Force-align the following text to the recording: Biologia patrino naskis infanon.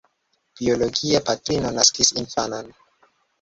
Biologia 0.61 1.21
patrino 1.27 1.73
naskis 1.77 2.11
infanon. 2.23 2.73